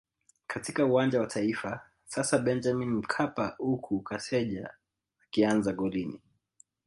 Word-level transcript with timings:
katika 0.47 0.85
Uwanja 0.85 1.19
wa 1.19 1.27
Taifa 1.27 1.81
sasa 2.05 2.37
Benjamin 2.37 2.89
Mkapa 2.89 3.55
huku 3.57 3.99
Kaseja 3.99 4.73
akianza 5.25 5.73
golini 5.73 6.21